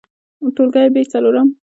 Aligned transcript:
ټولګى: 0.55 0.85
ب 0.93 0.97
څلورم 1.11 1.47